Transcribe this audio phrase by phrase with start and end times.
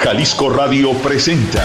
[0.00, 1.62] Jalisco Radio presenta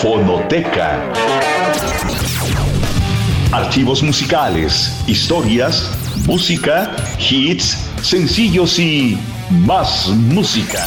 [0.00, 1.00] Fonoteca.
[3.52, 5.90] Archivos musicales, historias,
[6.26, 9.18] música, hits, sencillos y
[9.50, 10.84] más música.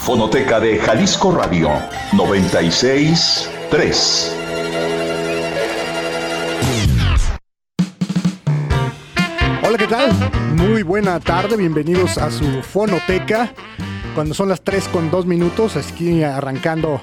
[0.00, 1.70] Fonoteca de Jalisco Radio
[2.12, 4.36] 963.
[9.62, 10.41] Hola, ¿qué tal?
[10.68, 13.52] Muy buena tarde, bienvenidos a su fonoteca.
[14.14, 17.00] Cuando son las 3 con 2 minutos, aquí arrancando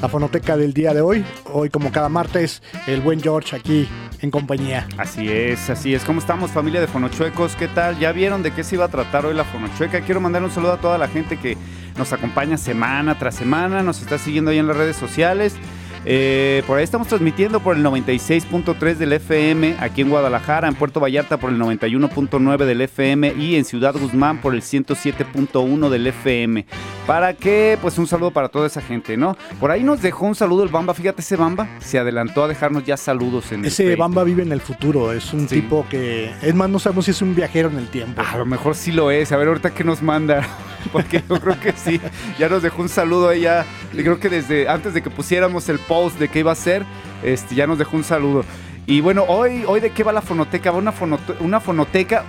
[0.00, 1.24] la fonoteca del día de hoy.
[1.52, 3.88] Hoy, como cada martes, el buen George aquí
[4.20, 4.86] en compañía.
[4.96, 6.04] Así es, así es.
[6.04, 7.56] ¿Cómo estamos, familia de Fonochuecos?
[7.56, 7.98] ¿Qué tal?
[7.98, 10.02] ¿Ya vieron de qué se iba a tratar hoy la Fonochueca?
[10.02, 11.56] Quiero mandar un saludo a toda la gente que
[11.98, 15.56] nos acompaña semana tras semana, nos está siguiendo ahí en las redes sociales.
[16.04, 20.98] Eh, por ahí estamos transmitiendo por el 96.3 del FM aquí en Guadalajara, en Puerto
[20.98, 26.64] Vallarta por el 91.9 del FM y en Ciudad Guzmán por el 107.1 del FM.
[27.10, 29.36] Para que, pues un saludo para toda esa gente, ¿no?
[29.58, 32.84] Por ahí nos dejó un saludo el Bamba, fíjate ese Bamba, se adelantó a dejarnos
[32.84, 33.96] ya saludos en Ese el.
[33.98, 35.60] Bamba vive en el futuro, es un Sí.
[35.62, 38.22] tipo que, es más, no sabemos si es un viajero en el tiempo.
[38.22, 39.32] A lo mejor sí lo es.
[39.32, 40.46] A ver, ahorita que nos manda.
[40.92, 42.00] Porque yo creo que sí.
[42.38, 43.40] Ya nos dejó un saludo ahí.
[43.40, 46.54] Ya, y creo que desde antes de que pusiéramos el post de qué iba a
[46.54, 46.84] ser,
[47.24, 48.44] este, ya nos dejó un saludo.
[48.86, 50.70] Y bueno, hoy, hoy de qué va la fonoteca?
[50.70, 52.24] Va una, fonote- una fonoteca.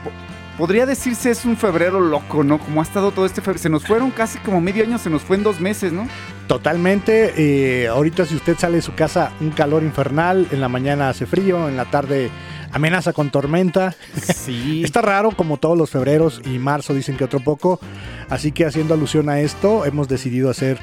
[0.58, 2.60] Podría decirse es un febrero loco, ¿no?
[2.60, 3.62] Como ha estado todo este febrero.
[3.64, 6.08] Se nos fueron casi como medio año, se nos fue en dos meses, ¿no?
[6.48, 7.34] Totalmente.
[7.38, 11.26] eh, ahorita si usted sale de su casa, un calor infernal, en la mañana hace
[11.26, 12.30] frío, en la tarde
[12.72, 13.96] amenaza con tormenta.
[14.22, 14.84] Sí.
[14.86, 17.80] Está raro como todos los febreros y marzo dicen que otro poco.
[18.30, 20.80] Así que haciendo alusión a esto, hemos decidido hacer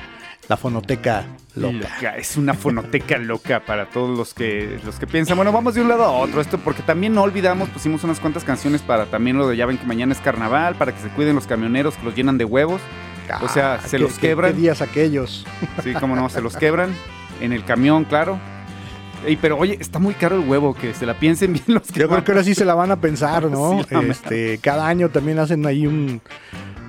[0.48, 1.24] la fonoteca
[1.56, 1.72] loca.
[1.78, 5.36] Loca, Es una fonoteca loca para todos los que los que piensan.
[5.36, 6.40] Bueno, vamos de un lado a otro.
[6.40, 9.76] Esto porque también no olvidamos, pusimos unas cuantas canciones para también lo de ya ven
[9.78, 12.80] que mañana es carnaval, para que se cuiden los camioneros que los llenan de huevos.
[13.42, 14.52] O sea, Ah, se ¿qué- los quebran.
[14.52, 15.44] ¿Qué días aquellos?
[15.84, 16.90] Sí, cómo no, se los quebran
[17.42, 18.38] en el camión, claro.
[19.26, 22.00] Ey, pero oye, está muy caro el huevo, que se la piensen bien los que
[22.00, 23.82] Yo creo que ahora sí se la van a pensar, ¿no?
[23.86, 26.22] Sí, este, cada año también hacen ahí un,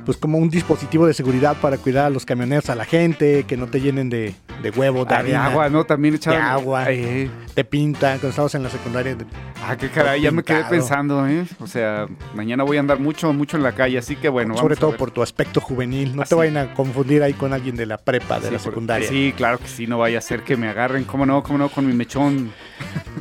[0.06, 3.58] pues como un dispositivo de seguridad para cuidar a los camioneros, a la gente, que
[3.58, 4.34] no te llenen de,
[4.64, 5.84] de huevo, de, Ah, de agua, ¿no?
[5.84, 6.40] También echaban.
[6.40, 6.86] de agua.
[6.92, 8.14] Eh, te pintan.
[8.20, 9.16] Cuando estábamos en la secundaria,
[9.64, 11.46] ah, qué caray, ya me quedé pensando, ¿eh?
[11.59, 14.56] O sea, mañana voy a andar mucho, mucho en la calle, así que bueno.
[14.56, 16.16] sobre vamos todo por tu aspecto juvenil.
[16.16, 16.30] No Así.
[16.30, 19.08] te vayan a confundir ahí con alguien de la prepa, de Sí, la por- secundaria.
[19.08, 21.70] Sí, claro que sí, no vaya a ser que me agarren, cómo no, cómo no,
[21.70, 22.52] con mi mechón,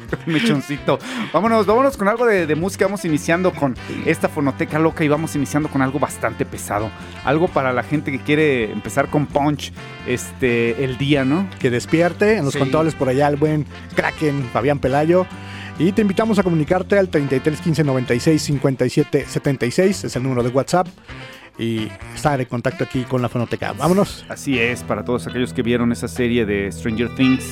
[0.27, 0.99] mechoncito.
[1.33, 3.75] Vámonos, vámonos con algo de, de música, vamos iniciando con
[4.07, 6.91] esta fonoteca loca y vamos iniciando con algo bastante pesado.
[7.25, 9.73] Algo para la gente que quiere empezar con punch
[10.07, 11.49] este, el día, ¿no?
[11.59, 12.37] Que despierte.
[12.37, 12.59] En los Sí.
[12.59, 15.27] controles por allá el buen Kraken Fabián Pelayo.
[15.79, 20.05] Y te invitamos a comunicarte al 33 15 96 57 76.
[20.05, 20.89] Es el número de WhatsApp.
[21.61, 23.73] Y estar en contacto aquí con la fonoteca.
[23.73, 24.25] Vámonos.
[24.29, 27.45] Así es, para todos aquellos que vieron esa serie de Stranger Things.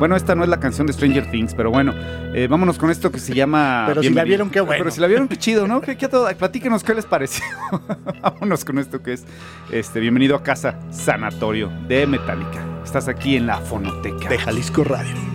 [0.00, 1.92] Bueno, esta no es la canción de Stranger Things, pero bueno,
[2.34, 3.84] eh, vámonos con esto que se llama...
[3.86, 4.78] Pero si la vieron, qué bueno.
[4.78, 5.82] Pero si la vieron, qué chido, ¿no?
[5.82, 6.26] ¿Qué, qué todo?
[6.38, 7.44] Platíquenos qué les pareció.
[8.22, 9.26] vámonos con esto que es
[9.70, 12.64] este, Bienvenido a Casa Sanatorio de Metallica.
[12.82, 14.30] Estás aquí en la fonoteca.
[14.30, 15.29] De Jalisco Radio.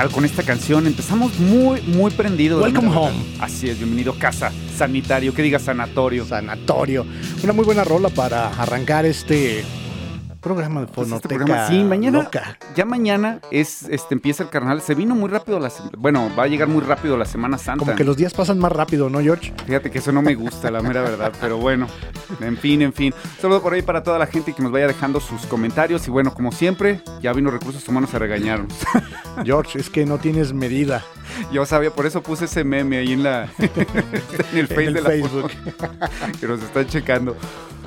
[0.00, 0.86] Tal con esta canción?
[0.86, 2.62] Empezamos muy, muy prendidos.
[2.62, 3.16] Welcome home.
[3.38, 4.50] Así es, bienvenido a casa.
[4.74, 6.24] Sanitario, que diga sanatorio.
[6.24, 7.04] Sanatorio.
[7.44, 9.62] Una muy buena rola para arrancar este
[10.40, 12.58] programa de Pues este fonoteca programa, sí, mañana, loca.
[12.74, 14.80] ya mañana es, este, empieza el carnaval.
[14.80, 17.84] Se vino muy rápido la, bueno, va a llegar muy rápido la Semana Santa.
[17.84, 19.52] Como que los días pasan más rápido, ¿no, George?
[19.66, 21.86] Fíjate que eso no me gusta, la mera verdad, pero bueno,
[22.40, 23.14] en fin, en fin.
[23.40, 26.32] Saludo por ahí para toda la gente que nos vaya dejando sus comentarios y bueno,
[26.34, 28.72] como siempre, ya vino Recursos Humanos a regañarnos.
[29.44, 31.02] George, es que no tienes medida
[31.52, 34.94] Yo sabía, por eso puse ese meme ahí en la en el Face en el
[34.94, 35.50] de la Facebook.
[36.40, 37.36] que nos están checando.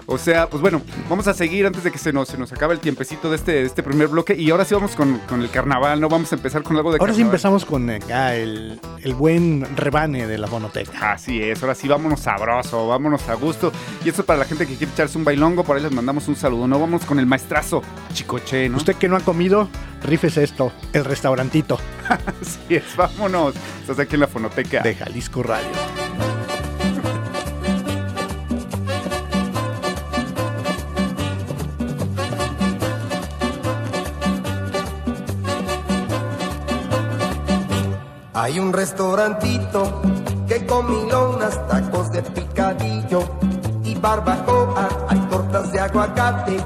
[0.06, 2.74] O sea, pues bueno, vamos a seguir antes de que se nos, se nos acabe
[2.74, 4.36] el tiempecito de este, de este primer bloque.
[4.36, 6.10] Y ahora sí vamos con, con el carnaval, ¿no?
[6.10, 10.28] Vamos a empezar con algo de Ahora sí empezamos con acá el, el buen rebane
[10.28, 11.14] de la fonoteca.
[11.14, 13.72] Así es, ahora sí, vámonos sabroso, vámonos a gusto.
[14.04, 16.28] Y esto es para la gente que quiere echarse un bailongo, por ahí les mandamos
[16.28, 16.80] un saludo, ¿no?
[16.80, 17.82] Vamos con el maestrazo
[18.14, 18.78] Chicoche, ¿no?
[18.78, 19.70] Usted que no ha comido,
[20.04, 21.80] rifes esto, el restaurantito
[22.42, 23.56] Así es, vámonos.
[23.82, 24.82] Estás aquí en la fonoteca.
[24.82, 26.03] de Jalisco Radio.
[38.54, 40.00] Hay un restaurantito
[40.48, 43.24] que con milonas, tacos de picadillo
[43.84, 46.58] y barbacoa, hay tortas de aguacate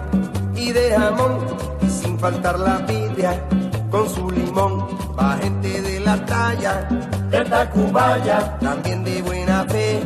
[0.54, 1.40] y de jamón.
[1.82, 3.42] Y si sin faltar la vidria
[3.90, 4.86] con su limón.
[5.18, 6.90] Va gente de la talla,
[7.30, 10.04] de Tacubaya, también de buena fe.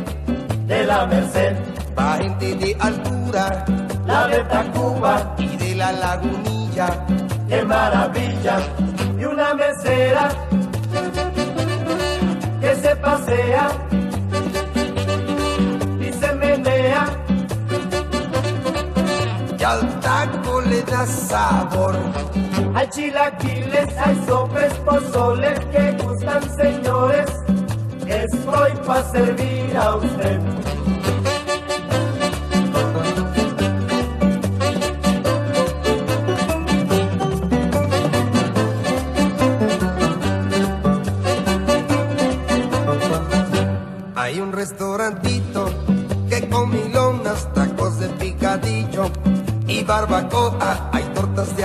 [0.68, 1.56] de la Merced,
[1.98, 3.64] Va gente de altura
[4.06, 7.04] la de Tacuba, y de la lagunilla.
[7.48, 8.58] qué maravilla,
[9.18, 10.28] y una mesera
[12.92, 13.68] se pasea
[15.98, 17.04] y se menea,
[19.58, 21.94] Y al taco le da sabor.
[22.74, 27.30] hay chilaquiles, hay sopes, pozoles que gustan señores,
[28.06, 30.40] estoy para servir a usted.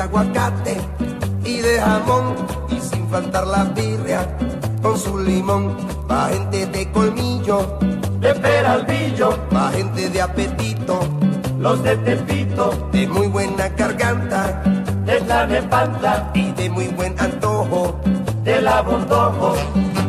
[0.08, 0.78] Aguacate
[1.44, 2.36] y de jamón
[2.70, 4.28] y sin faltar la birria
[4.82, 5.76] con su limón.
[6.10, 7.78] Va gente de colmillo,
[8.20, 11.00] De Peralvillo, va gente de apetito,
[11.60, 14.62] los de Tepito, de muy buena garganta
[15.06, 18.00] de Tlanepantla, y de muy buen antojo.
[18.44, 19.56] de la Bondojo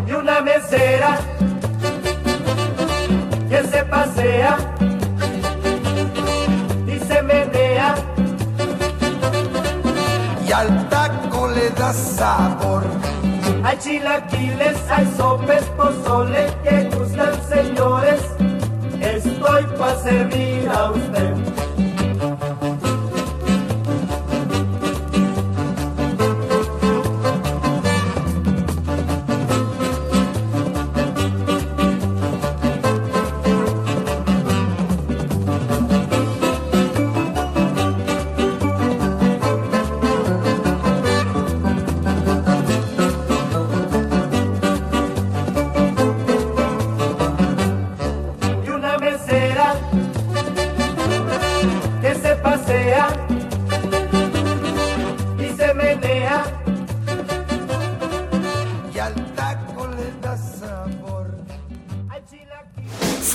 [0.07, 1.19] y una mesera
[3.51, 4.57] que se pasea
[10.49, 12.83] Y al taco le da sabor.
[13.63, 18.21] hay chilaquiles, hay sopes, pozole que gustan señores
[18.99, 21.58] estoy para servir a usted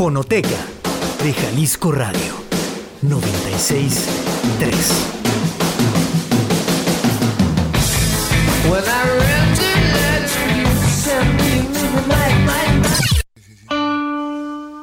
[0.03, 0.59] Fonoteca
[1.23, 2.33] de Jalisco Radio
[3.03, 4.75] 963.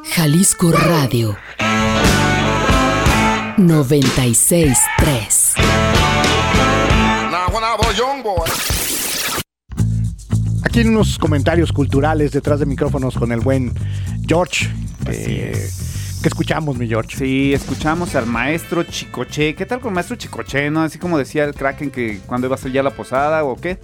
[0.05, 1.37] Jalisco Radio
[3.59, 5.55] 963.
[10.65, 13.75] Aquí en unos comentarios culturales detrás de micrófonos con el buen
[14.27, 14.71] George.
[15.19, 15.71] Eh,
[16.23, 17.17] ¿Qué escuchamos, mi George?
[17.17, 19.55] Sí, escuchamos al maestro Chicoche.
[19.55, 20.83] ¿Qué tal con maestro Chicoche, no?
[20.83, 23.79] Así como decía el Kraken que cuando iba a ser ya la posada o qué.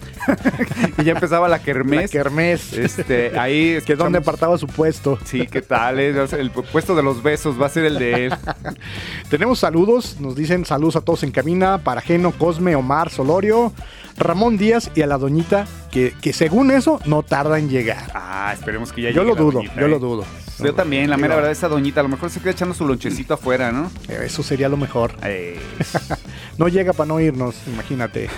[0.98, 2.10] y ya empezaba la La kermés.
[2.10, 2.74] Kermés.
[2.74, 5.18] Este, ahí que dónde escuchamos- apartaba su puesto.
[5.24, 5.98] Sí, ¿qué tal?
[5.98, 6.14] eh?
[6.38, 8.34] El puesto de los besos va a ser el de él.
[9.30, 13.72] Tenemos saludos, nos dicen saludos a todos en cabina, para Geno, Cosme, Omar, Solorio,
[14.18, 18.10] Ramón Díaz y a la doñita, que, que según eso no tarda en llegar.
[18.14, 19.88] Ah, esperemos que ya Yo llegue lo la dudo, doñita, yo eh.
[19.88, 20.24] lo dudo.
[20.58, 23.34] Yo también, la mera verdad, esa doñita a lo mejor se queda echando su lonchecito
[23.34, 23.90] afuera, ¿no?
[24.08, 25.12] Eso sería lo mejor.
[25.22, 25.58] Eh,
[26.58, 28.30] No llega para no irnos, imagínate.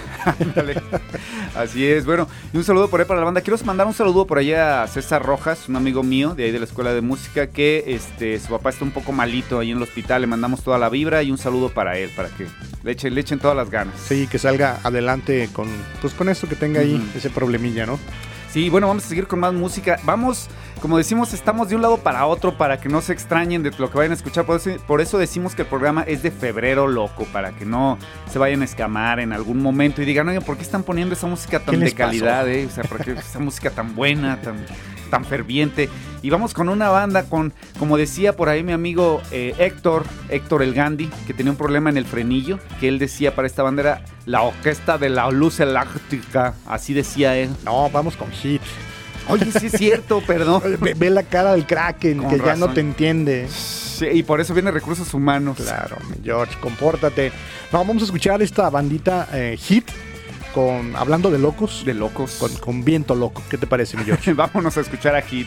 [1.55, 3.43] Así es, bueno, y un saludo por ahí para la banda.
[3.43, 6.59] Quiero mandar un saludo por allá a César Rojas, un amigo mío de ahí de
[6.59, 9.83] la escuela de música, que este su papá está un poco malito ahí en el
[9.85, 10.23] hospital.
[10.23, 12.47] Le mandamos toda la vibra y un saludo para él, para que
[12.83, 13.95] le echen, le echen todas las ganas.
[14.01, 15.69] Sí, que salga adelante con,
[16.01, 18.01] pues con esto que tenga ahí, ese problemilla, ¿no?
[18.51, 20.01] Sí, bueno, vamos a seguir con más música.
[20.05, 20.49] Vamos,
[20.81, 23.91] como decimos, estamos de un lado para otro para que no se extrañen de lo
[23.91, 24.45] que vayan a escuchar.
[24.45, 27.99] Por eso, por eso decimos que el programa es de febrero loco, para que no
[28.31, 31.27] se vayan a escamar en algún momento y digan, oye, ¿por qué están poniendo esa
[31.27, 31.97] música ¿Qué tan de pasó?
[31.97, 32.49] calidad?
[32.49, 32.67] eh?
[32.67, 34.57] O sea, ¿por qué esa música tan buena, tan,
[35.11, 35.89] tan ferviente?
[36.23, 40.63] Y vamos con una banda con, como decía por ahí mi amigo eh, Héctor, Héctor
[40.63, 43.83] El Gandhi, que tenía un problema en el frenillo, que él decía para esta banda
[43.83, 47.51] era la orquesta de la luz eléctrica, así decía él.
[47.65, 48.63] No, vamos con hit.
[49.29, 50.63] Oye, sí es cierto, perdón.
[50.81, 53.47] Ve, ve la cara del Kraken, Con que ya no te entiende.
[53.49, 55.57] Sí, y por eso viene recursos humanos.
[55.57, 57.33] Claro, mi George, compórtate.
[57.73, 59.89] No, vamos a escuchar esta bandita eh, hit
[60.55, 62.37] con hablando de locos, De locos.
[62.41, 63.43] con, con viento loco.
[63.51, 64.33] ¿Qué te parece, mi George?
[64.35, 65.47] Vámonos a escuchar a Hit.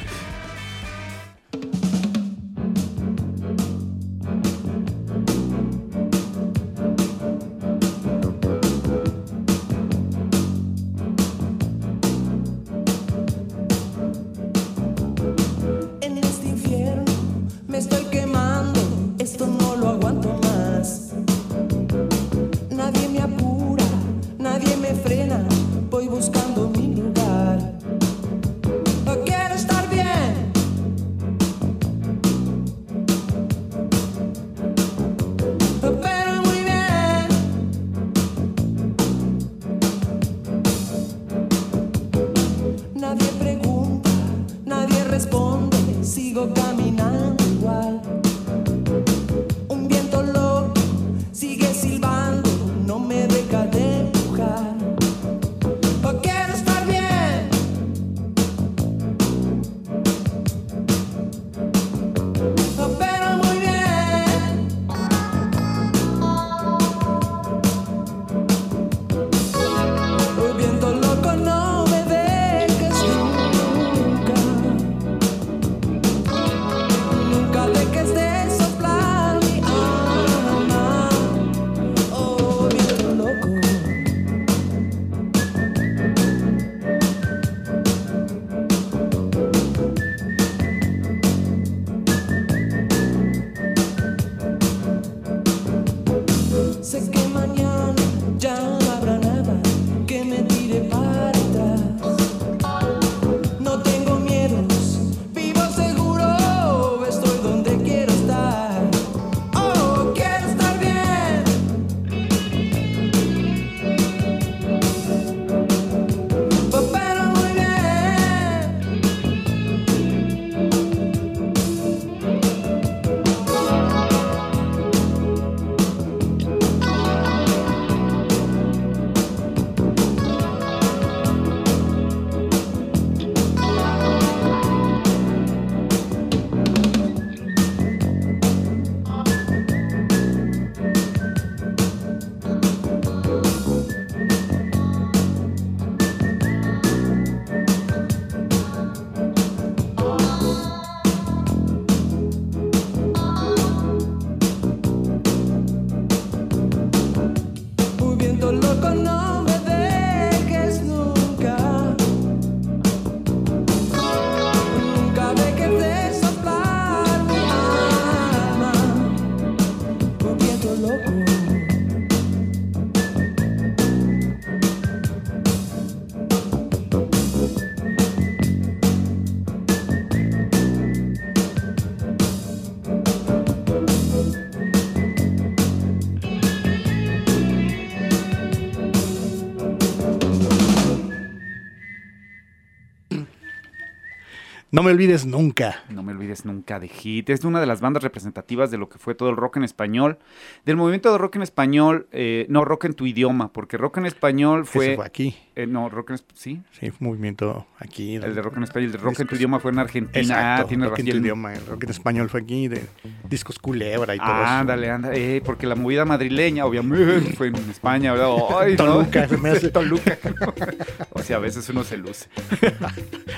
[194.74, 195.84] No me olvides nunca.
[195.90, 197.30] No me olvides nunca de Hit.
[197.30, 200.18] Es una de las bandas representativas de lo que fue todo el rock en español.
[200.66, 204.06] Del movimiento de rock en español, eh, no rock en tu idioma, porque rock en
[204.06, 204.86] español fue.
[204.86, 205.36] Ese fue aquí.
[205.62, 206.18] Eh, no, rock en.
[206.34, 208.16] Sí, Sí, movimiento aquí.
[208.16, 208.86] el de rock en español.
[208.86, 210.20] El de rock en tu idioma fue en Argentina.
[210.20, 211.54] Exacto, ah, tienes rock en tu idioma.
[211.54, 212.86] El rock en español fue aquí, de
[213.30, 214.46] discos culebra y todo eso.
[214.46, 218.30] Ándale, ándale, eh, porque la movida madrileña, obviamente, fue en España, ¿verdad?
[218.60, 218.86] Ay, ¿no?
[218.86, 219.70] Toluca, se me hace.
[219.70, 220.18] Toluca.
[221.12, 222.28] o sea, a veces uno se luce.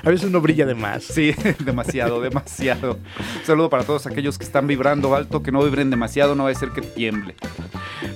[0.04, 1.04] A veces uno brilla de más.
[1.04, 1.34] Sí,
[1.66, 2.94] demasiado, demasiado.
[3.40, 6.50] Un saludo para todos aquellos que están vibrando alto, que no vibren demasiado, no va
[6.50, 7.36] a ser que tiemble.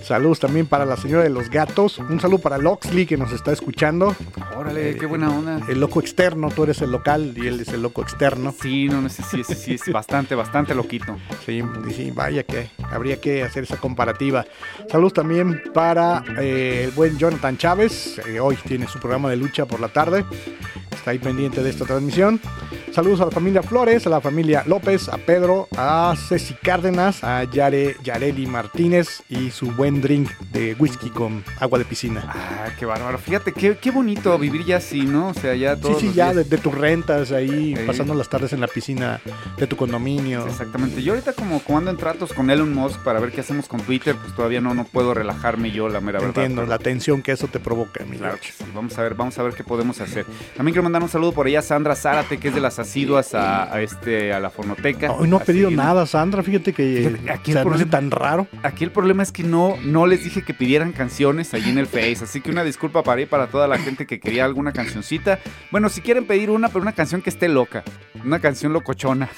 [0.04, 2.00] Saludos también para la señora de los gatos.
[2.00, 3.97] Un saludo para Loxley que nos está escuchando.
[4.56, 5.62] Órale, qué buena onda.
[5.68, 8.54] El loco externo, tú eres el local y él es el loco externo.
[8.62, 11.18] Sí, no, no sé, sí, sí, sí, es bastante, bastante loquito.
[11.46, 11.62] Sí,
[11.96, 14.46] sí, vaya que habría que hacer esa comparativa.
[14.90, 18.20] Saludos también para eh, el buen Jonathan Chávez.
[18.28, 20.26] eh, hoy tiene su programa de lucha por la tarde.
[21.08, 22.38] Está ahí pendiente de esta transmisión.
[22.92, 27.44] Saludos a la familia Flores, a la familia López, a Pedro, a Ceci Cárdenas, a
[27.46, 32.24] Yare, Yareli Martínez y su buen drink de whisky con agua de piscina.
[32.28, 33.18] Ah, qué bárbaro.
[33.20, 35.30] Fíjate, qué, qué bonito vivir ya así, ¿no?
[35.30, 37.84] O sea, ya Sí, todos sí, los ya de, tus rentas ahí, Sí.
[37.86, 39.22] pasando las tardes en la piscina
[39.58, 40.46] de tu condominio.
[40.46, 41.04] Exactamente.
[41.04, 43.80] Yo ahorita como, como ando en tratos con Elon Musk para ver qué hacemos con
[43.80, 46.44] Twitter, pues todavía no, no puedo relajarme yo, la mera verdad.
[46.44, 48.52] Entiendo la tensión que eso te provoca, mi Claro sí.
[48.74, 50.26] Vamos a ver, vamos a ver qué podemos hacer.
[50.56, 53.34] También quiero mandar un saludo por allá a Sandra Zárate, que es de las asiduas
[53.34, 55.12] a, a este a la fonoteca.
[55.12, 56.44] Hoy no ha pedido nada, Sandra.
[56.44, 58.48] Fíjate que Fíjate, aquí o sea, el no hace problema- tan raro.
[58.64, 61.88] Aquí el problema es que no, no les dije que pidieran canciones allí en el
[61.88, 65.40] Face, así que una disculpa para ir para toda la gente que quería alguna cancioncita.
[65.72, 67.84] Bueno, si quieren pedir una, pero una canción que esté loca,
[68.24, 69.30] una canción locochona.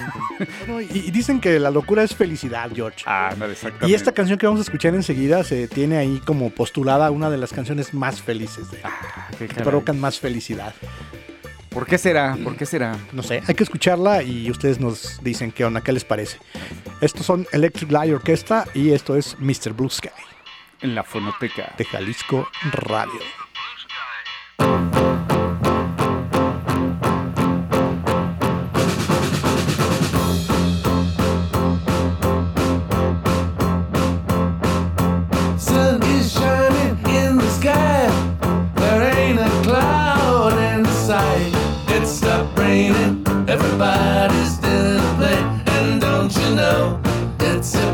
[0.92, 3.04] Y, y dicen que la locura es felicidad, George.
[3.06, 3.88] Ah, no, exactamente.
[3.90, 7.36] Y esta canción que vamos a escuchar enseguida se tiene ahí como postulada una de
[7.36, 10.74] las canciones más felices, de, Ah, que provocan más felicidad.
[11.70, 12.36] ¿Por qué será?
[12.42, 12.96] ¿Por qué será?
[13.12, 16.38] No sé, hay que escucharla y ustedes nos dicen qué onda, qué les parece.
[17.00, 19.72] Estos son Electric Light Orchestra y esto es Mr.
[19.72, 20.10] Blue Sky
[20.80, 21.72] En la fonoteca.
[21.78, 23.20] de Jalisco Radio.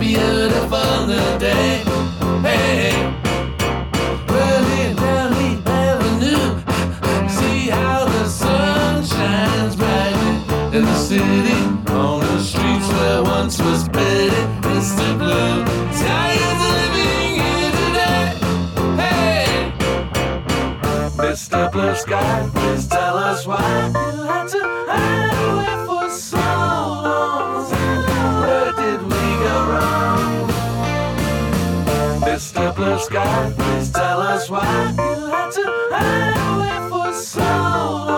[0.07, 1.83] Beautiful new day.
[2.47, 2.93] Hey,
[6.21, 6.37] the.
[7.29, 10.35] See how the sun shines brightly
[10.77, 11.59] in the city.
[11.91, 14.43] On the streets where once was pretty.
[14.69, 15.09] Mr.
[15.19, 15.57] Blue
[16.01, 18.27] Sky is living here today.
[19.03, 19.73] Hey,
[21.23, 21.73] Mr.
[21.73, 25.16] Blue Sky, please tell us why you had to hide
[32.77, 34.61] Blue Sky, please tell us why
[34.99, 38.16] you had to hide away for so long.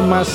[0.00, 0.28] Más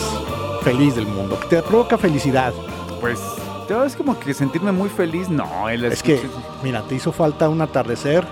[0.61, 2.53] feliz del mundo, que te provoca felicidad.
[3.01, 3.19] Pues,
[3.67, 5.29] yo es como que sentirme muy feliz.
[5.29, 6.21] No, él Es que,
[6.63, 8.23] mira, te hizo falta un atardecer,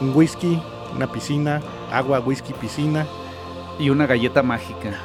[0.00, 0.60] un whisky,
[0.94, 3.06] una piscina, agua, whisky, piscina.
[3.78, 4.98] Y una galleta mágica.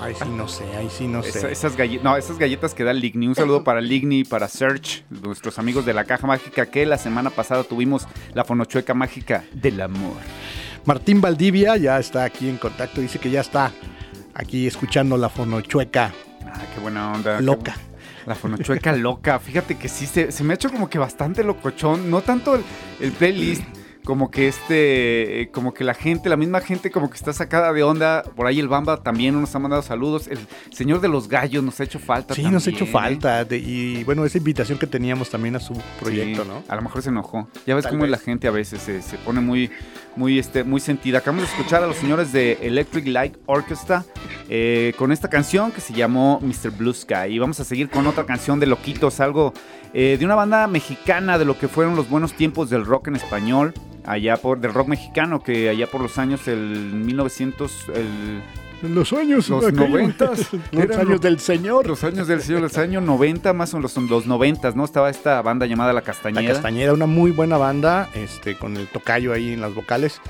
[0.00, 1.52] Ay, sí, no sé, ahí sí, no Esa- sé.
[1.52, 3.26] esas, galle- no, esas galletas que da Ligni.
[3.28, 6.98] Un saludo para Ligni y para Search, nuestros amigos de la Caja Mágica, que la
[6.98, 10.16] semana pasada tuvimos la fonochueca mágica del amor.
[10.84, 13.72] Martín Valdivia ya está aquí en contacto, dice que ya está
[14.36, 16.12] aquí escuchando la fonochueca
[16.46, 17.40] Ah, qué buena onda.
[17.40, 17.74] loca.
[18.24, 19.38] La fonochueca loca.
[19.38, 22.10] Fíjate que sí, se, se me ha hecho como que bastante locochón.
[22.10, 22.62] No tanto el,
[23.00, 23.62] el playlist,
[24.04, 27.72] como que este, eh, como que la gente, la misma gente como que está sacada
[27.72, 28.22] de onda.
[28.34, 30.28] Por ahí el Bamba también nos ha mandado saludos.
[30.28, 30.38] El
[30.72, 32.34] señor de los gallos nos ha hecho falta.
[32.34, 32.88] Sí, nos ha hecho ¿eh?
[32.90, 33.44] falta.
[33.44, 36.62] de- y bueno, esa invitación que teníamos también a su proyecto, Sí, ¿no?
[36.68, 37.48] A lo mejor se enojó.
[37.66, 39.70] Ya ves Tal cómo la gente a veces se, se pone muy,
[40.16, 41.18] muy, este, muy sentida.
[41.18, 44.04] Acabamos de escuchar a los señores de Electric Light Orchestra
[44.48, 46.70] eh, con esta canción que se llamó Mr.
[46.70, 47.28] Blue Sky.
[47.30, 49.52] Y vamos a seguir con otra canción de Loquitos, algo
[49.92, 53.16] eh, de una banda mexicana de lo que fueron los buenos tiempos del rock en
[53.16, 53.74] español.
[54.04, 58.42] Allá por, del rock mexicano, que allá por los años, el 1900, el,
[58.82, 61.86] En los años, Los noventas, los años del Señor.
[61.86, 64.84] los años del siglo, los años 90, más o menos los, los 90, ¿no?
[64.84, 66.52] Estaba esta banda llamada La La Castañeda.
[66.54, 70.20] Castañeda, una muy buena banda, este, con el tocayo ahí en las vocales.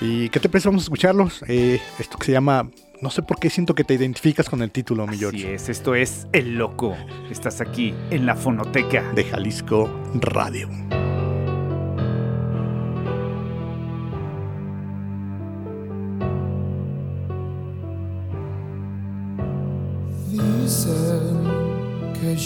[0.00, 0.68] ¿Y qué te parece?
[0.68, 1.42] Vamos a escucharlos.
[1.48, 2.70] Eh, esto que se llama,
[3.02, 5.68] no sé por qué siento que te identificas con el título, mi Así George, es,
[5.68, 6.96] esto es El Loco.
[7.30, 9.02] Estás aquí en la fonoteca.
[9.14, 10.68] de Jalisco Radio.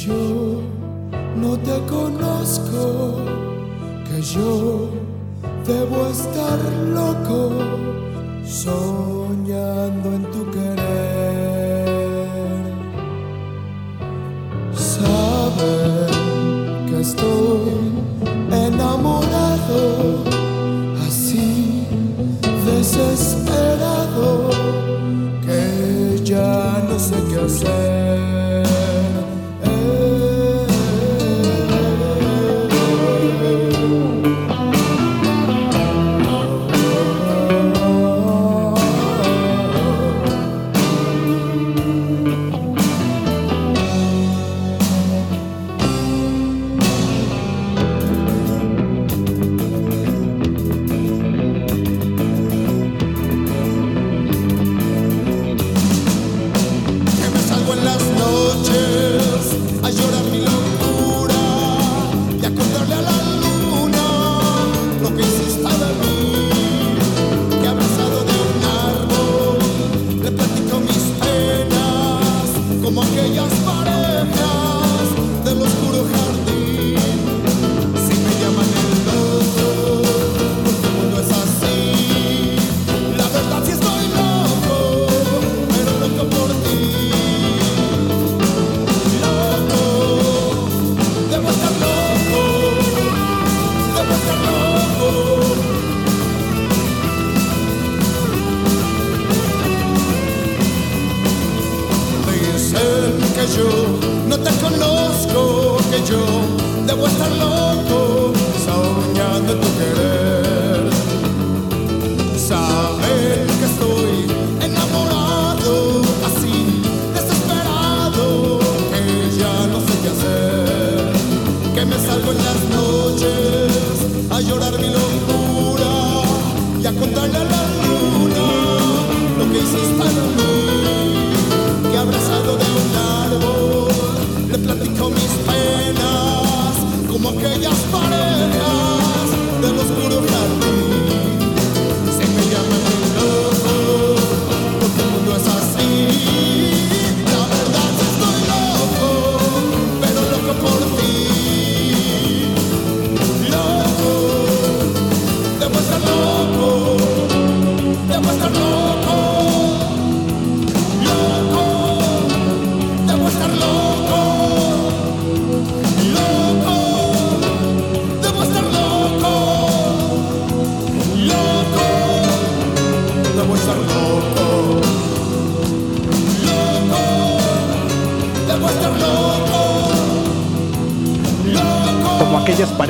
[0.06, 0.60] Yo
[1.36, 3.16] no te conozco,
[4.04, 4.88] que yo
[5.66, 6.58] debo estar
[6.92, 7.50] loco
[8.44, 11.42] soñando en tu querer.
[14.74, 16.10] Saben
[16.88, 17.92] que estoy
[18.50, 20.24] enamorado,
[21.06, 21.86] así
[22.66, 24.50] desesperado,
[25.46, 28.11] que ya no sé qué hacer.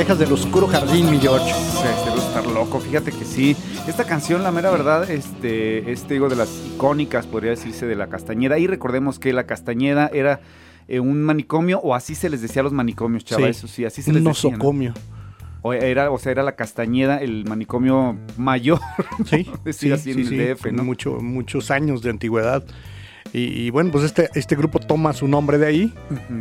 [0.03, 1.53] Parejas del oscuro jardín, mi George.
[1.55, 3.57] Sí, debe estar loco, fíjate que sí.
[3.87, 7.95] Esta canción, la mera verdad, este, es, te digo, de las icónicas, podría decirse, de
[7.95, 8.59] la Castañeda.
[8.59, 10.41] Y recordemos que la Castañeda era
[10.89, 13.51] eh, un manicomio, o así se les decía a los manicomios, chava, Sí.
[13.51, 14.51] eso sí, así se les Un decía.
[14.51, 14.57] ¿no?
[14.57, 14.95] nosocomio.
[15.63, 18.81] O era, o sea, era la Castañeda, el manicomio mayor.
[19.27, 20.83] Sí, Decir así en el DF, ¿no?
[20.83, 22.65] Mucho- muchos años de antigüedad.
[23.33, 25.95] Y, y bueno, pues este, este grupo toma su nombre de ahí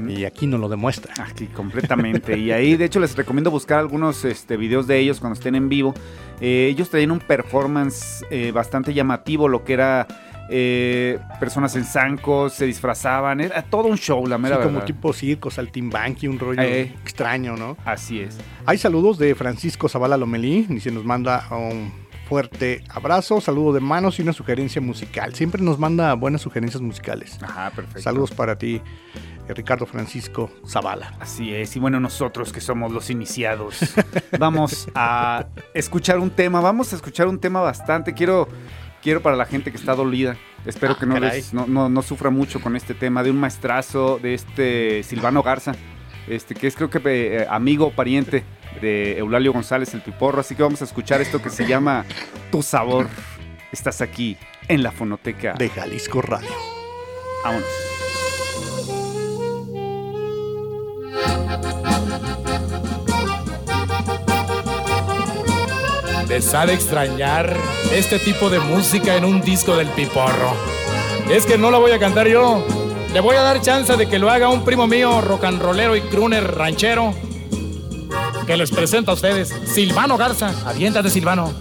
[0.10, 1.14] y aquí nos lo demuestra.
[1.24, 2.38] Aquí, completamente.
[2.38, 5.70] Y ahí, de hecho, les recomiendo buscar algunos este, videos de ellos cuando estén en
[5.70, 5.94] vivo.
[6.42, 10.08] Eh, ellos traían un performance eh, bastante llamativo, lo que era
[10.50, 14.86] eh, personas en zancos, se disfrazaban, era todo un show, la mera como verdad.
[14.86, 16.92] tipo circo, saltimbanqui, un rollo Eh.
[17.04, 17.78] extraño, ¿no?
[17.86, 18.38] Así es.
[18.66, 21.94] Hay saludos de Francisco Zavala Lomelí, y se nos manda un
[22.36, 25.36] fuerte abrazo, saludo de manos y una sugerencia musical.
[25.36, 27.38] Siempre nos manda buenas sugerencias musicales.
[27.44, 28.02] Ajá, perfecto.
[28.02, 28.82] Saludos para ti,
[29.50, 31.14] eh, Ricardo Francisco Zavala.
[31.20, 33.80] Así es, y bueno, nosotros que somos los iniciados,
[34.40, 38.48] vamos a escuchar un tema, vamos a escuchar un tema bastante, quiero,
[39.04, 42.02] quiero para la gente que está dolida, espero Ah, que no, les- no, no- no
[42.02, 45.74] sufra mucho con este tema, de un maestrazo, de este Silvano Garza,
[46.30, 48.46] este que es creo que eh, amigo o pariente
[48.80, 52.06] de Eulalio González el Piporro, así que vamos a escuchar esto que se llama
[52.52, 53.08] Tu Sabor,
[53.72, 55.54] estás aquí en la fonoteca.
[55.54, 56.50] De Jalisco Radio.
[57.44, 57.68] Vámonos.
[66.32, 67.54] Les ha de extrañar
[67.92, 70.54] este tipo de música en un disco del piporro.
[71.30, 72.66] Es que no la voy a cantar yo.
[73.14, 75.94] Le voy a dar chance de que lo haga un primo mío, rock and rollero
[75.98, 77.14] y crooner ranchero.
[78.46, 80.54] Que les presento a ustedes, Silvano Garza.
[80.66, 81.52] Aviéntate, Silvano.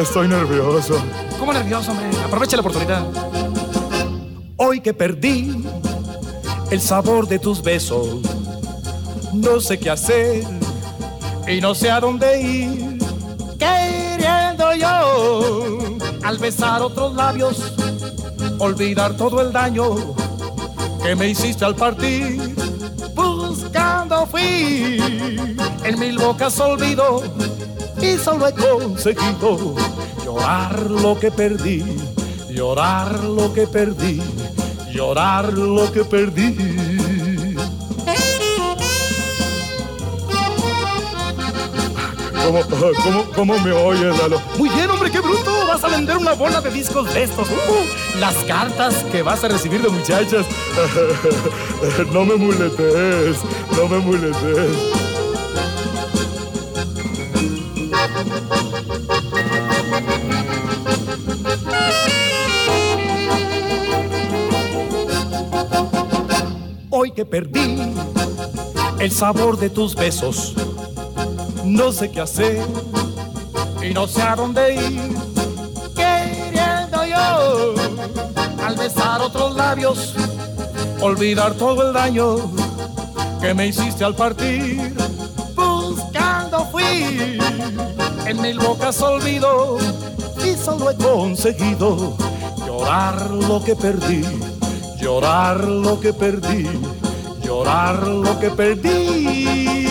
[0.00, 0.96] Estoy nervioso.
[1.38, 2.08] ¿Cómo nervioso, hombre?
[2.24, 3.04] Aprovecha la oportunidad.
[4.56, 5.64] Hoy que perdí
[6.70, 8.20] el sabor de tus besos.
[9.32, 10.44] No sé qué hacer
[11.46, 12.98] y no sé a dónde ir.
[13.58, 15.68] Queriendo yo,
[16.22, 17.72] al besar otros labios,
[18.58, 20.14] olvidar todo el daño
[21.02, 22.54] que me hiciste al partir.
[23.14, 25.00] Buscando fui
[25.84, 27.22] en mil bocas olvido
[28.00, 29.74] y solo he conseguido
[30.24, 31.84] llorar lo que perdí,
[32.50, 34.20] llorar lo que perdí,
[34.92, 36.56] llorar lo que perdí.
[42.48, 42.62] ¿Cómo,
[43.02, 44.40] cómo, cómo me oyes, Lalo?
[44.56, 45.66] Muy bien, hombre, qué bruto.
[45.66, 47.46] Vas a vender una bola de discos de estos.
[47.50, 50.46] Uh, las cartas que vas a recibir de muchachas.
[52.12, 53.36] no me muletes,
[53.76, 55.07] no me muletes.
[66.90, 67.76] Hoy que perdí
[68.98, 70.54] el sabor de tus besos,
[71.64, 72.66] no sé qué hacer
[73.82, 75.16] y no sé a dónde ir.
[75.94, 77.74] Queriendo yo,
[78.64, 80.14] al besar otros labios,
[81.00, 82.36] olvidar todo el daño
[83.40, 84.94] que me hiciste al partir.
[85.54, 87.38] Buscando fui
[88.28, 89.78] en mil bocas olvido
[90.44, 92.16] y solo he conseguido
[92.66, 94.22] llorar lo que perdí,
[95.00, 96.68] llorar lo que perdí,
[97.42, 99.88] llorar lo que perdí.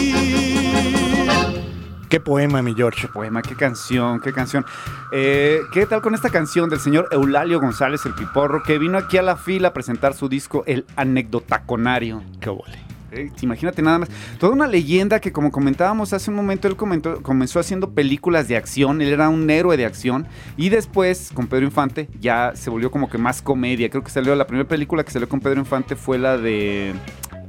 [2.09, 3.01] Qué poema, mi George.
[3.01, 4.65] Qué poema, qué canción, qué canción.
[5.11, 9.17] Eh, ¿Qué tal con esta canción del señor Eulalio González el Piporro, que vino aquí
[9.17, 12.23] a la fila a presentar su disco El Anecdotaconario?
[12.39, 12.86] Qué vole.
[13.11, 14.09] Eh, imagínate nada más.
[14.39, 18.57] Toda una leyenda que, como comentábamos hace un momento, él comentó- comenzó haciendo películas de
[18.57, 19.01] acción.
[19.01, 20.27] Él era un héroe de acción.
[20.57, 23.89] Y después, con Pedro Infante, ya se volvió como que más comedia.
[23.89, 26.93] Creo que salió la primera película que salió con Pedro Infante fue la de.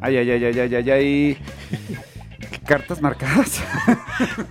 [0.00, 1.38] Ay, ay, ay, ay, ay, ay, ay.
[2.66, 3.62] Cartas marcadas.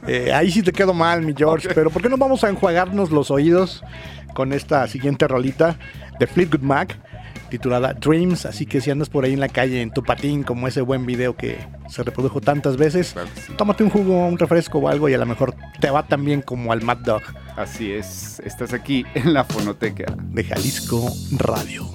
[0.07, 3.11] Eh, ahí sí te quedo mal, mi George, pero ¿por qué no vamos a enjuagarnos
[3.11, 3.83] los oídos
[4.33, 5.77] con esta siguiente rolita
[6.17, 6.97] de Fleetwood Mac
[7.49, 8.45] titulada Dreams?
[8.45, 11.05] Así que si andas por ahí en la calle en tu patín, como ese buen
[11.05, 11.57] video que
[11.89, 13.15] se reprodujo tantas veces,
[13.57, 16.41] tómate un jugo, un refresco o algo y a lo mejor te va tan bien
[16.41, 17.21] como al Mad Dog
[17.55, 18.39] Así es.
[18.41, 20.05] Estás aquí en la fonoteca.
[20.29, 21.85] de Jalisco Radio.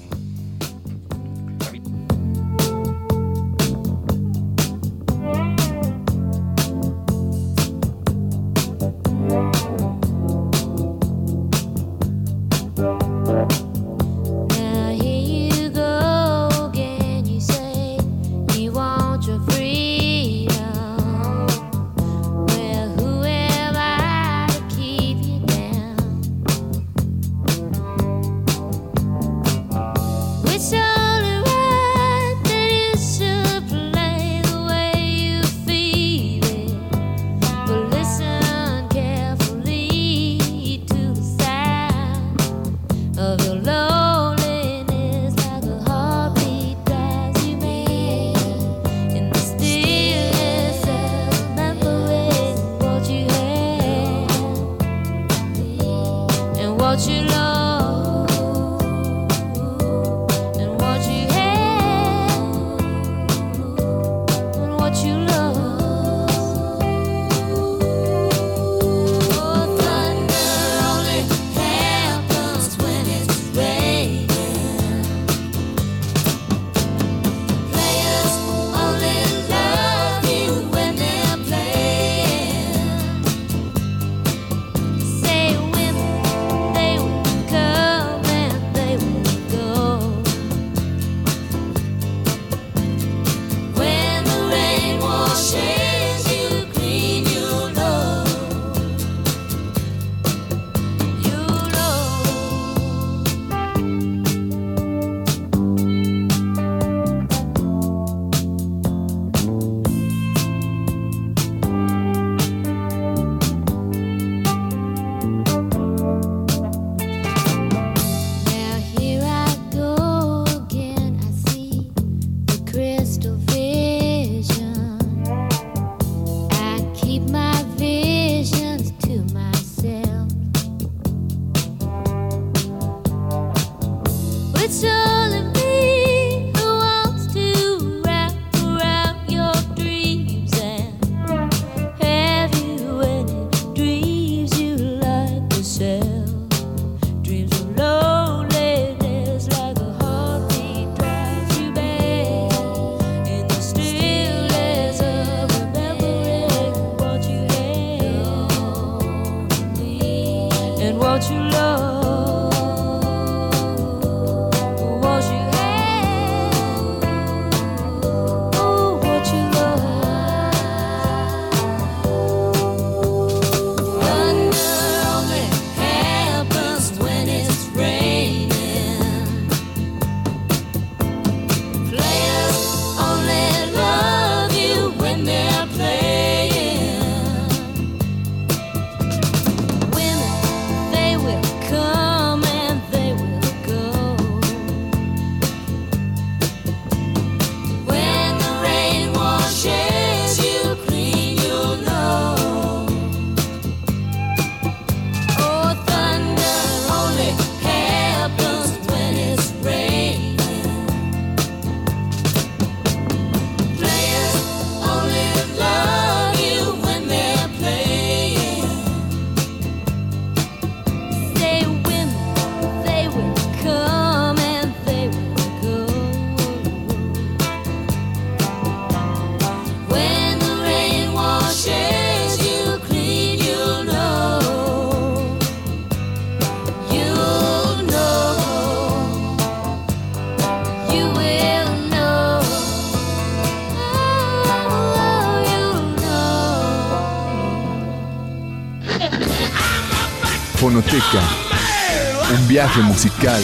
[252.73, 253.41] Viaje musical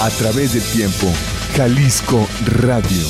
[0.00, 1.06] a través del tiempo.
[1.56, 2.26] Jalisco
[2.60, 3.06] Radio.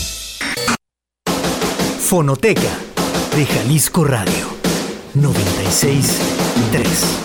[2.00, 2.70] Fonoteca
[3.36, 4.46] de Jalisco Radio
[5.14, 7.24] 963.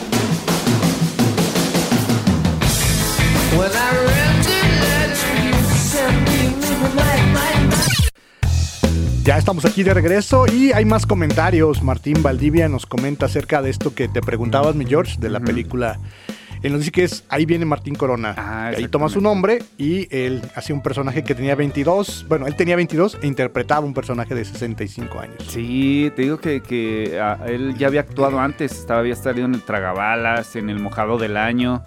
[3.57, 8.09] When I rented that you sent me midnight, night, night.
[9.23, 11.81] Ya estamos aquí de regreso y hay más comentarios.
[11.81, 15.99] Martín Valdivia nos comenta acerca de esto que te preguntabas, mi George, de la película.
[16.63, 18.33] Él nos dice que es Ahí viene Martín Corona.
[18.37, 22.25] Ah, ahí toma su nombre y él hacía un personaje que tenía 22.
[22.29, 25.35] Bueno, él tenía 22 e interpretaba un personaje de 65 años.
[25.49, 29.55] Sí, te digo que, que, ah, él ya había actuado antes, estaba, había salido en
[29.55, 31.83] el Tragabalas, en el Mojado del Año.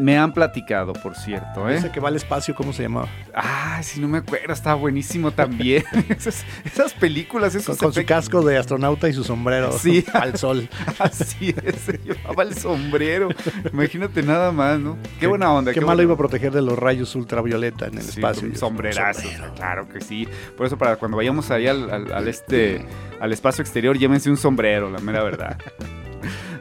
[0.00, 1.76] Me han platicado, por cierto, ¿eh?
[1.76, 3.06] Ese que va al espacio, ¿cómo se llamaba?
[3.34, 5.84] Ah, si no me acuerdo, estaba buenísimo también.
[6.08, 10.04] esas, esas películas, esos Con, con su casco de astronauta y su sombrero Sí.
[10.14, 10.68] al sol.
[10.98, 13.28] Así es, se llevaba el sombrero.
[13.72, 14.96] Imagínate nada más, ¿no?
[15.18, 15.72] Qué buena onda.
[15.72, 18.48] Qué, qué malo buena iba a proteger de los rayos ultravioleta en el Sí, espacio.
[18.48, 19.54] un sombrerazo, sombrero.
[19.54, 20.26] claro que sí.
[20.56, 22.86] Por eso para cuando vayamos ahí al, al- al este
[23.20, 25.58] al espacio exterior, llévense un sombrero, la mera verdad.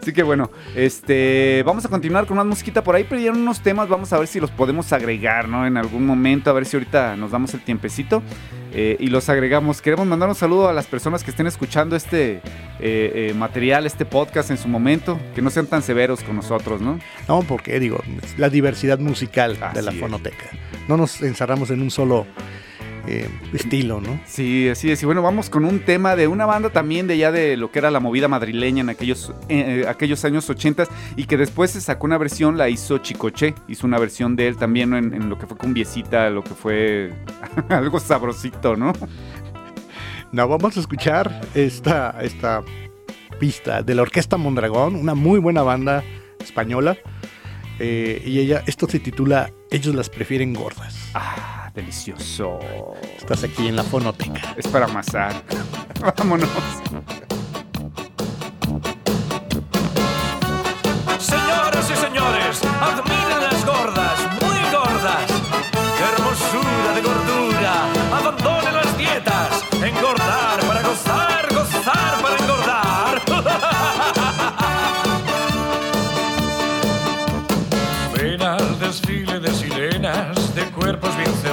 [0.02, 3.90] Así que bueno, este vamos a continuar con más musiquita por ahí, pidieron unos temas,
[3.90, 5.68] vamos a ver si los podemos agregar, ¿no?
[5.68, 8.24] En algún momento, a ver si ahorita nos damos el tiempecito
[8.74, 9.82] eh, y los agregamos.
[9.82, 12.42] Queremos mandar un saludo a las personas que estén escuchando este eh,
[12.80, 17.00] eh, material, este podcast en su momento, que no sean tan severos con nosotros, ¿no?
[17.28, 18.02] No, porque digo,
[18.38, 20.00] la diversidad musical de la es.
[20.00, 20.50] fonoteca.
[20.88, 22.26] No nos encerramos en un solo
[23.08, 24.20] eh, estilo, ¿no?
[24.26, 25.02] Sí, así es.
[25.02, 27.80] Y bueno, vamos con un tema de una banda también de ya de lo que
[27.80, 30.86] era la movida madrileña en aquellos, eh, eh, aquellos años 80
[31.16, 33.56] y que después se sacó una versión, la hizo Chicoche.
[33.68, 37.14] Hizo una versión de él también en, en lo que fue cumbiecita, lo que fue
[37.70, 38.94] algo sabrosito, ¿no?
[40.32, 42.64] No, vamos a escuchar esta, esta
[43.40, 46.04] pista de la Orquesta Mondragón, una muy buena banda
[46.40, 46.98] española.
[47.80, 51.10] Eh, y ella, esto se titula Ellos las prefieren gordas.
[51.14, 52.60] Ah, delicioso.
[53.18, 54.54] Estás aquí en la fonoteca.
[54.58, 55.34] Es para amasar.
[56.18, 56.50] Vámonos.
[61.20, 65.28] Señoras y señores, admiren las gordas, muy gordas.
[65.98, 67.74] ¡Qué hermosura de gordura!
[68.18, 69.64] Abandonen las dietas.
[69.82, 71.29] Engordar para gozar, gozar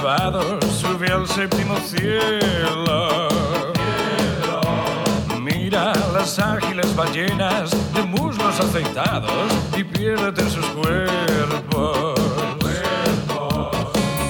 [0.07, 3.27] cebados, sube al séptimo cielo.
[5.41, 12.19] Mira las ágiles ballenas de muslos aceitados y piérdete en sus cuerpos.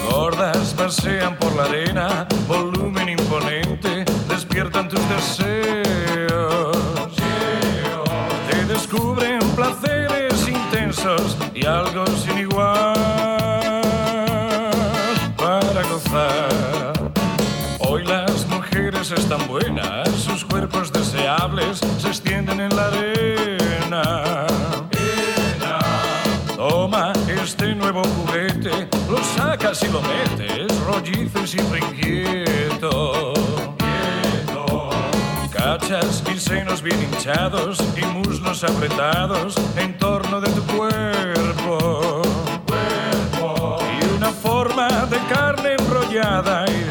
[0.09, 6.78] Gordas pasean por la arena, volumen imponente, despiertan tus deseos.
[8.49, 12.46] Te descubren placeres intensos y algo sin
[21.99, 24.47] se extienden en la arena.
[26.57, 33.33] Toma este nuevo juguete, lo sacas y lo metes, rollizo y siempre inquieto.
[35.53, 42.21] Cachas y senos bien hinchados y muslos apretados en torno de tu cuerpo.
[44.01, 46.86] Y una forma de carne enrollada y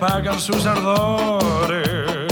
[0.00, 2.30] apagan sus ardores.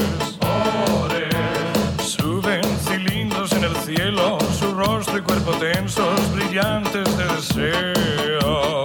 [2.01, 8.83] Suben cilindros en el cielo, su rostro y cuerpo tensos, brillantes de deseo.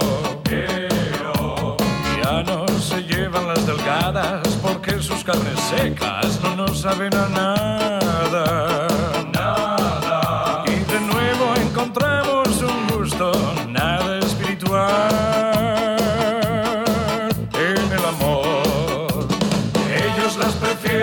[2.22, 7.61] Ya no se llevan las delgadas porque sus carnes secas no nos saben a nada.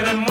[0.01, 0.28] Las prefieren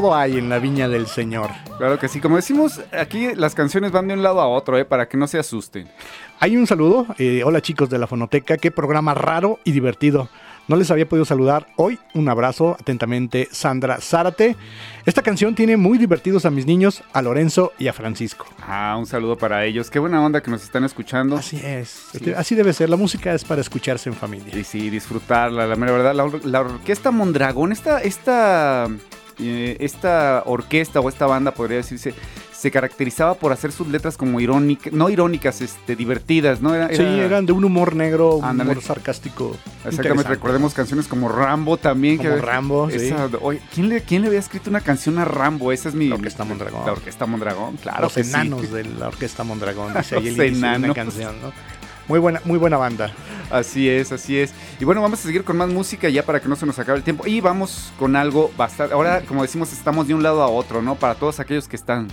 [0.00, 1.48] todo hay en la viña del Señor.
[1.78, 2.20] Claro que sí.
[2.20, 4.84] Como decimos, aquí las canciones van de un lado a otro, ¿eh?
[4.84, 5.88] Para que no se asusten.
[6.38, 7.06] Hay un saludo.
[7.18, 8.58] eh, hola chicos de la Fonoteca.
[8.58, 10.28] Qué programa raro y divertido.
[10.68, 11.98] No les había podido saludar hoy.
[12.12, 12.76] Un abrazo.
[12.78, 14.54] Atentamente, Sandra Zárate.
[15.06, 18.44] Esta canción tiene muy divertidos a mis niños, a Lorenzo y a Francisco.
[18.60, 19.88] Ah, un saludo para ellos.
[19.88, 21.36] Qué buena onda que nos están escuchando.
[21.36, 22.10] Así es.
[22.36, 22.90] Así debe ser.
[22.90, 24.54] La música es para escucharse en familia.
[24.58, 26.14] Y sí, disfrutarla, la mera verdad.
[26.14, 28.88] La, or- la orquesta Mondragón, esta, esta,
[29.38, 32.14] eh, esta orquesta o esta banda, podría decirse,
[32.52, 36.74] se caracterizaba por hacer sus letras como irónicas, no irónicas, este, divertidas, ¿no?
[36.74, 39.54] Era, Sí, era- eran de un humor negro, un humor sarcástico.
[39.84, 42.16] Exactamente, recordemos canciones como Rambo también.
[42.16, 43.12] Como Rambo, sí.
[43.42, 45.70] oye, ¿quién, le, ¿Quién le había escrito una canción a Rambo?
[45.70, 46.08] Esa es mi...
[46.08, 46.86] La Orquesta Mondragón.
[46.86, 48.30] La Orquesta Mondragón, claro Los que sí.
[48.30, 50.94] enanos de la Orquesta Mondragón, dice Los una enanos.
[50.96, 51.52] canción, ¿no?
[52.08, 53.12] Muy buena, muy buena banda.
[53.50, 54.52] Así es, así es.
[54.80, 56.98] Y bueno, vamos a seguir con más música ya para que no se nos acabe
[56.98, 57.26] el tiempo.
[57.26, 58.94] Y vamos con algo bastante...
[58.94, 60.96] Ahora, como decimos, estamos de un lado a otro, ¿no?
[60.96, 62.08] Para todos aquellos que están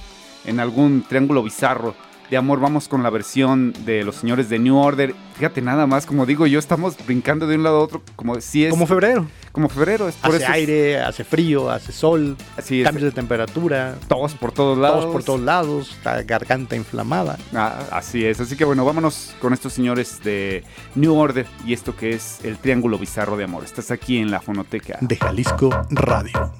[0.45, 1.95] en algún triángulo bizarro
[2.29, 5.13] de amor, vamos con la versión de los señores de New Order.
[5.35, 8.65] Fíjate nada más, como digo yo, estamos brincando de un lado a otro, como si
[8.65, 8.71] es...
[8.71, 9.27] Como febrero.
[9.51, 12.85] Como febrero, es por Hace eso aire, hace frío, hace sol, Así es.
[12.85, 13.95] cambios de temperatura.
[14.07, 15.01] Todos por todos lados.
[15.01, 17.37] Todos por todos lados, la garganta inflamada.
[17.53, 20.63] Ah, así es, así que bueno, vámonos con estos señores de
[20.95, 23.63] New Order y esto que es el Triángulo Bizarro de Amor.
[23.63, 24.97] Estás aquí en la fonoteca.
[25.01, 26.51] De Jalisco Radio.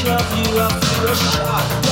[0.00, 1.89] shove you up to a shot.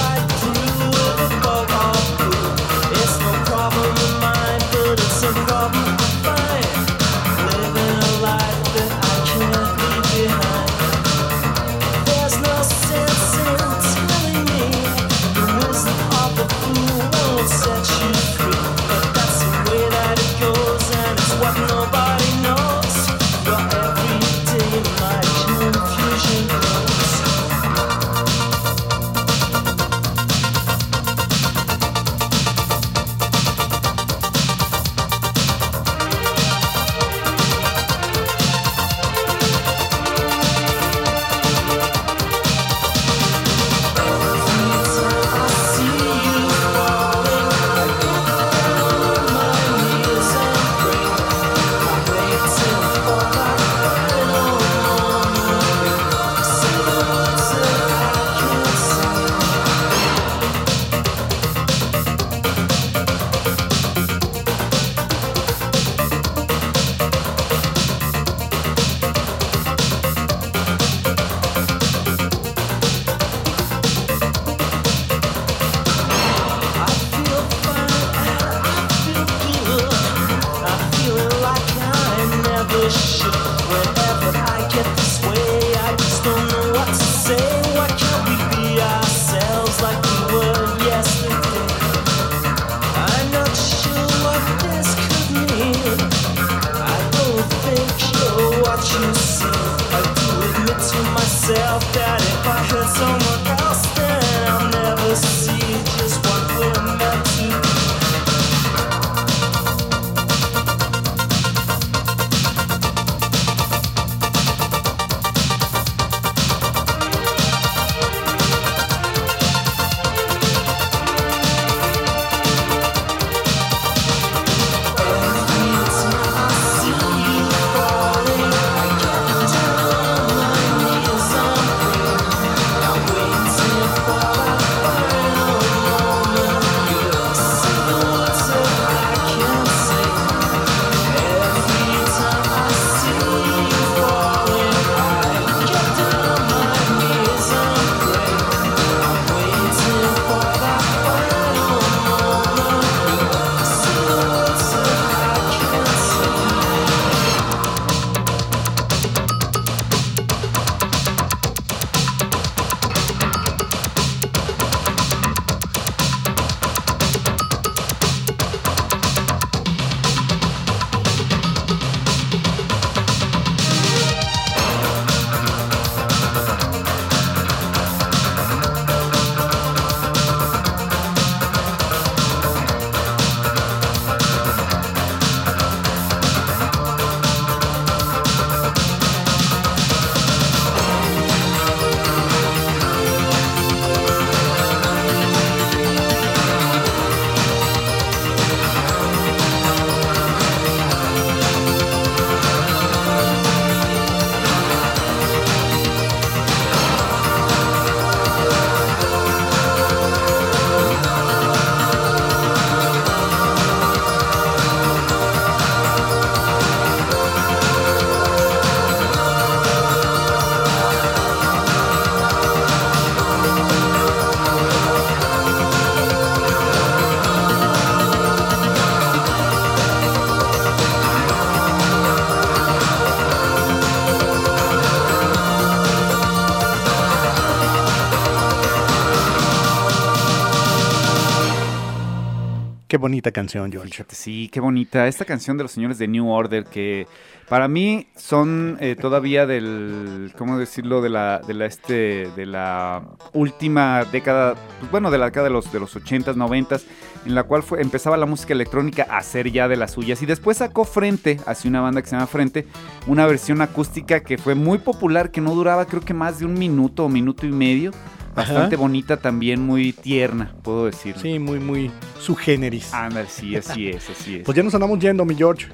[242.99, 244.05] Bonita canción, George.
[244.09, 245.07] Sí, qué bonita.
[245.07, 247.07] Esta canción de los señores de New Order que
[247.49, 251.01] para mí son eh, todavía del, ¿cómo decirlo?
[251.01, 255.53] De la, de la este, de la última década, pues, bueno, de la década de
[255.53, 256.85] los, de los 80s, 90s,
[257.25, 260.21] en la cual fue, empezaba la música electrónica a ser ya de las suyas.
[260.23, 262.67] Y después sacó Frente, hacia una banda que se llama Frente,
[263.07, 266.55] una versión acústica que fue muy popular, que no duraba creo que más de un
[266.55, 267.93] minuto o minuto y medio.
[268.35, 268.83] Bastante Ajá.
[268.83, 271.17] bonita también, muy tierna, puedo decir.
[271.21, 272.93] Sí, muy, muy su generis.
[272.95, 274.45] Anda, sí, así es, así es.
[274.45, 275.67] Pues ya nos andamos yendo, mi George.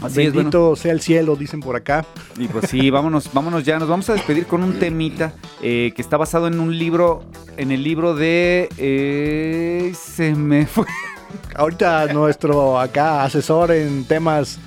[0.00, 2.06] Así es, Bendito sea el cielo, dicen por acá.
[2.38, 3.80] Y pues sí, vámonos, vámonos ya.
[3.80, 7.24] Nos vamos a despedir con un temita eh, que está basado en un libro,
[7.56, 8.68] en el libro de...
[8.76, 10.86] eh, se me fue.
[11.56, 14.60] Ahorita nuestro acá asesor en temas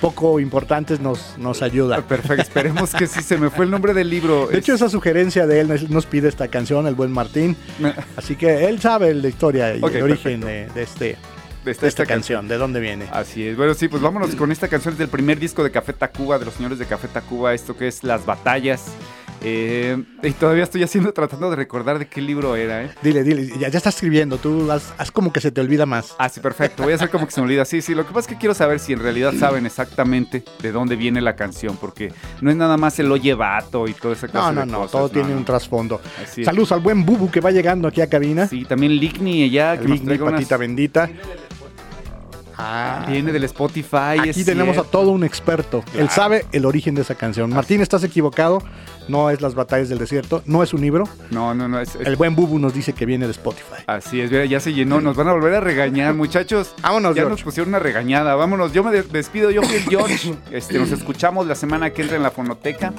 [0.00, 2.02] poco importantes nos, nos ayuda.
[2.02, 4.46] Perfecto, esperemos que sí, se me fue el nombre del libro.
[4.46, 7.56] De hecho, esa sugerencia de él nos- pide esta canción, el buen Martín.
[8.16, 11.16] Así que él sabe la historia y el origen de, de este,
[11.64, 13.06] de de esta canción, de dónde viene.
[13.12, 13.56] Así es.
[13.56, 16.46] Bueno, sí, pues vámonos con esta canción es del primer disco de Café Tacuba, de
[16.46, 18.86] los señores de Café Tacuba, esto que es Las Batallas.
[19.40, 22.90] Eh, y todavía estoy haciendo, tratando de recordar de qué libro era, ¿eh?
[23.02, 26.16] Dile, dile, ya, ya está escribiendo, tú haz, haz como que se te olvida más.
[26.18, 26.82] Ah, sí, perfecto.
[26.82, 27.64] Voy a hacer como que se me olvida.
[27.64, 27.94] Sí, sí.
[27.94, 31.20] Lo que pasa es que quiero saber si en realidad saben exactamente de dónde viene
[31.20, 34.54] la canción, porque no es nada más el oye vato y toda esa No, clase
[34.54, 35.36] no, de no, cosas, todo no, tiene no.
[35.36, 36.00] un trasfondo.
[36.44, 38.48] Saludos al buen Bubu que va llegando aquí a cabina.
[38.48, 41.10] Sí, también Ligny ella que nos Ligny, traiga unas- patita bendita.
[42.60, 44.18] Ah, Viene del Spotify.
[44.28, 45.84] Aquí tenemos a todo un experto.
[45.94, 47.50] Él sabe el origen de esa canción.
[47.50, 48.60] Martín, estás equivocado.
[49.08, 50.42] No es Las Batallas del Desierto.
[50.46, 51.04] No es un libro.
[51.30, 51.80] No, no, no.
[51.80, 53.82] Es, es- El buen Bubu nos dice que viene de Spotify.
[53.86, 55.00] Así es, ya se llenó.
[55.00, 56.74] Nos van a volver a regañar, muchachos.
[56.82, 57.30] Vámonos, Ya George.
[57.30, 58.34] nos pusieron una regañada.
[58.34, 58.72] Vámonos.
[58.72, 59.50] Yo me de- despido.
[59.50, 60.34] Yo fui el George.
[60.50, 62.92] Este, nos escuchamos la semana que entra en la fonoteca.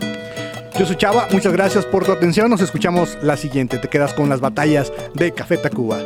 [0.77, 1.27] Yo soy Chava.
[1.31, 2.49] Muchas gracias por tu atención.
[2.49, 3.77] Nos escuchamos la siguiente.
[3.77, 5.99] Te quedas con las batallas de Café Tacuba.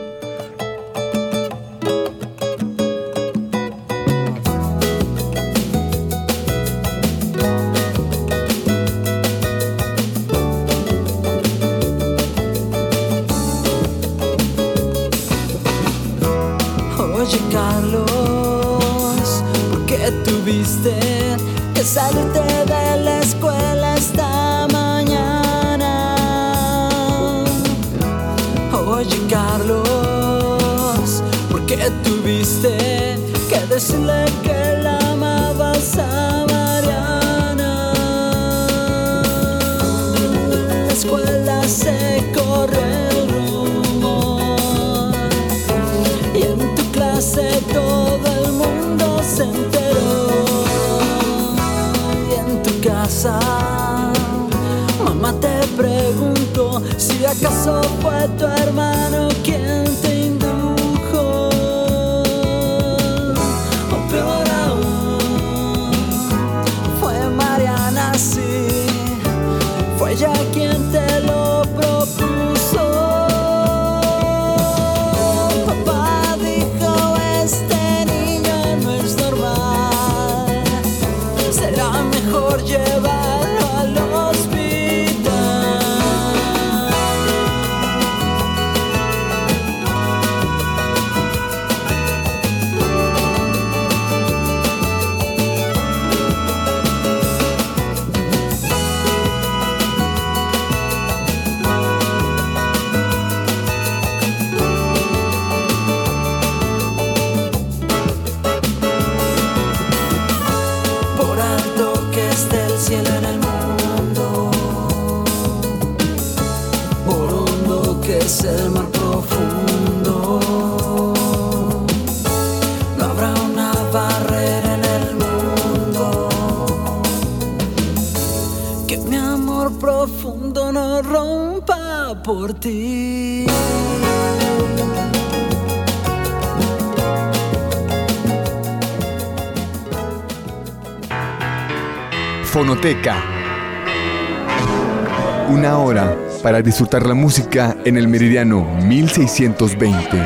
[146.73, 150.25] Disfrutar la música en el meridiano 1620.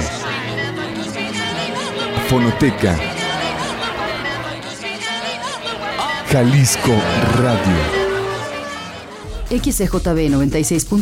[2.29, 2.97] Fonoteca.
[6.31, 6.93] Jalisco
[7.41, 8.07] Radio.
[9.49, 11.01] XCJB 96.3